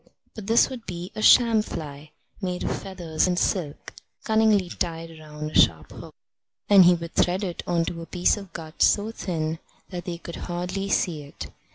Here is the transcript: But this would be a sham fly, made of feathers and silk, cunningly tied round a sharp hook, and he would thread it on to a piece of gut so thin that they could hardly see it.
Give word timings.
But 0.33 0.47
this 0.47 0.67
would 0.71 0.87
be 0.87 1.11
a 1.13 1.21
sham 1.21 1.61
fly, 1.61 2.09
made 2.41 2.63
of 2.63 2.75
feathers 2.75 3.27
and 3.27 3.37
silk, 3.37 3.93
cunningly 4.23 4.67
tied 4.69 5.19
round 5.19 5.51
a 5.51 5.53
sharp 5.53 5.91
hook, 5.91 6.15
and 6.67 6.85
he 6.85 6.95
would 6.95 7.13
thread 7.13 7.43
it 7.43 7.61
on 7.67 7.85
to 7.85 8.01
a 8.01 8.07
piece 8.07 8.35
of 8.35 8.51
gut 8.51 8.81
so 8.81 9.11
thin 9.11 9.59
that 9.91 10.05
they 10.05 10.17
could 10.17 10.37
hardly 10.37 10.89
see 10.89 11.21
it. 11.21 11.49